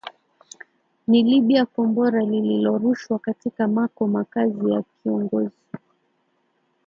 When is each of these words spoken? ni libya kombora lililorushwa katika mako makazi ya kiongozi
ni 1.09 1.23
libya 1.23 1.65
kombora 1.65 2.21
lililorushwa 2.23 3.19
katika 3.19 3.67
mako 3.67 4.07
makazi 4.07 4.69
ya 4.71 4.83
kiongozi 4.83 5.57